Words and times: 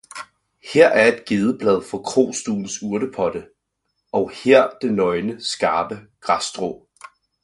Her 0.73 0.87
er 0.87 1.19
gedeblad 1.27 1.81
fra 1.81 1.97
krostuens 1.97 2.81
urtepotte, 2.83 3.47
og 4.11 4.31
her 4.43 4.69
det 4.81 4.93
nøgne, 4.93 5.41
skarpe 5.41 5.99
græsstrå 6.19 6.87